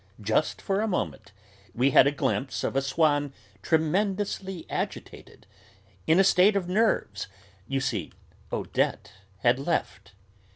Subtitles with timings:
[0.19, 1.31] "Just for a moment.
[1.75, 5.45] We had a glimpse of a Swann tremendously agitated.
[6.07, 7.27] In a state of nerves.
[7.67, 8.11] You see,
[8.51, 9.11] Odette
[9.41, 10.13] had left."